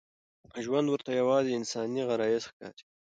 [0.63, 2.83] ژوند ورته یوازې انساني غرايز ښکاري.